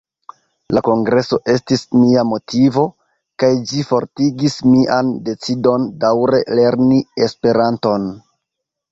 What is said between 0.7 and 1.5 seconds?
La kongreso